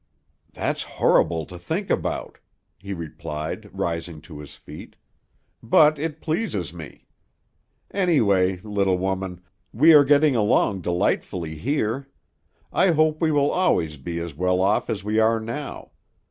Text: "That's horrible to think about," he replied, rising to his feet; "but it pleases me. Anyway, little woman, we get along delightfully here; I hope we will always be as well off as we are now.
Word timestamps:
"That's 0.51 0.81
horrible 0.81 1.45
to 1.45 1.59
think 1.59 1.91
about," 1.91 2.39
he 2.79 2.91
replied, 2.91 3.69
rising 3.71 4.19
to 4.21 4.39
his 4.39 4.55
feet; 4.55 4.95
"but 5.61 5.99
it 5.99 6.21
pleases 6.21 6.73
me. 6.73 7.05
Anyway, 7.91 8.57
little 8.61 8.97
woman, 8.97 9.41
we 9.71 9.89
get 10.05 10.23
along 10.23 10.81
delightfully 10.81 11.53
here; 11.55 12.07
I 12.73 12.89
hope 12.93 13.21
we 13.21 13.31
will 13.31 13.51
always 13.51 13.97
be 13.97 14.17
as 14.17 14.33
well 14.33 14.59
off 14.59 14.89
as 14.89 15.03
we 15.03 15.19
are 15.19 15.39
now. 15.39 15.91